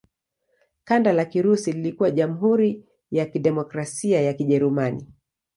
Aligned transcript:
Kanda 0.83 1.13
la 1.13 1.25
Kirusi 1.25 1.71
lilikuwa 1.71 2.11
Jamhuri 2.11 2.85
ya 3.11 3.25
Kidemokrasia 3.25 4.21
ya 4.21 4.33
Kijerumani. 4.33 5.07